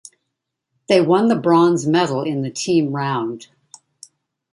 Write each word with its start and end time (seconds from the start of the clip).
They 0.89 0.99
won 0.99 1.27
the 1.27 1.35
bronze 1.35 1.85
medal 1.85 2.23
in 2.23 2.41
the 2.41 2.49
team 2.49 2.91
round. 2.91 3.49